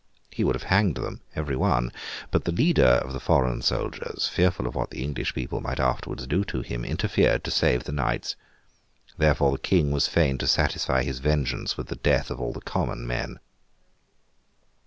He 0.31 0.43
would 0.43 0.55
have 0.55 0.63
hanged 0.73 0.95
them 0.95 1.21
every 1.35 1.55
one; 1.55 1.91
but 2.31 2.45
the 2.45 2.51
leader 2.51 2.83
of 3.05 3.13
the 3.13 3.19
foreign 3.19 3.61
soldiers, 3.61 4.27
fearful 4.27 4.65
of 4.65 4.73
what 4.73 4.89
the 4.89 5.03
English 5.03 5.35
people 5.35 5.61
might 5.61 5.79
afterwards 5.79 6.25
do 6.25 6.43
to 6.45 6.61
him, 6.61 6.83
interfered 6.83 7.43
to 7.43 7.51
save 7.51 7.83
the 7.83 7.91
knights; 7.91 8.35
therefore 9.19 9.51
the 9.51 9.57
King 9.59 9.91
was 9.91 10.07
fain 10.07 10.39
to 10.39 10.47
satisfy 10.47 11.03
his 11.03 11.19
vengeance 11.19 11.77
with 11.77 11.85
the 11.85 11.97
death 11.97 12.31
of 12.31 12.41
all 12.41 12.51
the 12.51 12.61
common 12.61 13.05
men. 13.05 13.39